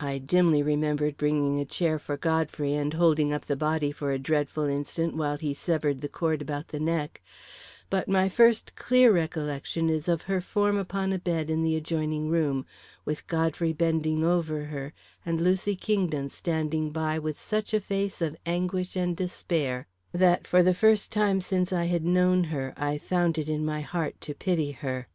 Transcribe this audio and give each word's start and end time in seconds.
I 0.00 0.16
dimly 0.16 0.62
remembered 0.62 1.18
bringing 1.18 1.60
a 1.60 1.66
chair 1.66 1.98
for 1.98 2.16
Godfrey 2.16 2.72
and 2.72 2.94
holding 2.94 3.34
up 3.34 3.44
the 3.44 3.56
body 3.58 3.92
for 3.92 4.10
a 4.10 4.18
dreadful 4.18 4.64
instant 4.64 5.14
while 5.14 5.36
he 5.36 5.52
severed 5.52 6.00
the 6.00 6.08
cord 6.08 6.40
about 6.40 6.68
the 6.68 6.80
neck; 6.80 7.20
but 7.90 8.08
my 8.08 8.30
first 8.30 8.74
clear 8.74 9.12
recollection 9.12 9.90
is 9.90 10.08
of 10.08 10.22
her 10.22 10.40
form 10.40 10.78
upon 10.78 11.12
a 11.12 11.18
bed 11.18 11.50
in 11.50 11.62
the 11.62 11.76
adjoining 11.76 12.30
room, 12.30 12.64
with 13.04 13.26
Godfrey 13.26 13.74
bending 13.74 14.24
over 14.24 14.64
her 14.64 14.94
and 15.26 15.42
Lucy 15.42 15.76
Kingdon 15.76 16.30
standing 16.30 16.88
by 16.90 17.18
with 17.18 17.38
such 17.38 17.74
a 17.74 17.80
face 17.82 18.22
of 18.22 18.34
anguish 18.46 18.96
and 18.96 19.14
despair 19.14 19.86
that, 20.10 20.46
for 20.46 20.62
the 20.62 20.72
first 20.72 21.12
time 21.12 21.38
since 21.38 21.70
I 21.70 21.84
had 21.84 22.02
known 22.02 22.44
her, 22.44 22.72
I 22.78 22.96
found 22.96 23.36
it 23.36 23.50
in 23.50 23.62
my 23.62 23.82
heart 23.82 24.22
to 24.22 24.32
pity 24.32 24.72
her. 24.72 25.08